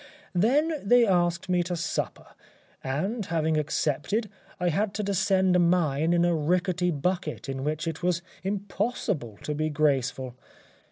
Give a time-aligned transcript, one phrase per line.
[0.33, 2.25] Then they asked me to supper,
[2.83, 7.87] and having accepted, I had to descend a mine in a rickety bucket in which
[7.87, 10.33] it was impossible to be graceful.